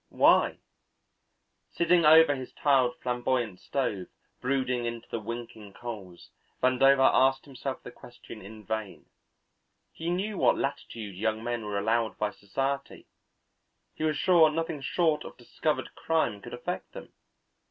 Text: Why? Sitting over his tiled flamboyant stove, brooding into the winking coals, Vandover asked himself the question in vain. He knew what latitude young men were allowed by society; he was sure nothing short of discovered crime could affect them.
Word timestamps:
Why? 0.09 0.57
Sitting 1.73 2.05
over 2.05 2.33
his 2.33 2.51
tiled 2.53 2.95
flamboyant 3.03 3.59
stove, 3.59 4.07
brooding 4.41 4.85
into 4.85 5.07
the 5.11 5.19
winking 5.19 5.73
coals, 5.73 6.31
Vandover 6.59 7.07
asked 7.13 7.45
himself 7.45 7.83
the 7.83 7.91
question 7.91 8.41
in 8.41 8.63
vain. 8.65 9.11
He 9.91 10.09
knew 10.09 10.39
what 10.39 10.57
latitude 10.57 11.13
young 11.13 11.43
men 11.43 11.65
were 11.65 11.77
allowed 11.77 12.17
by 12.17 12.31
society; 12.31 13.05
he 13.93 14.03
was 14.03 14.17
sure 14.17 14.49
nothing 14.49 14.81
short 14.81 15.23
of 15.23 15.37
discovered 15.37 15.93
crime 15.93 16.41
could 16.41 16.55
affect 16.55 16.93
them. 16.93 17.13